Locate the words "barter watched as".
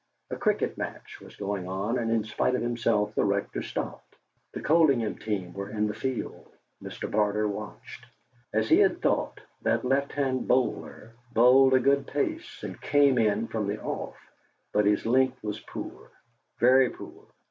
7.11-8.67